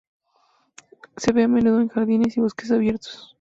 Se 1.15 1.31
ve 1.31 1.43
a 1.43 1.47
menudo 1.47 1.79
en 1.79 1.89
jardines 1.89 2.35
y 2.35 2.41
bosques 2.41 2.71
abiertos. 2.71 3.29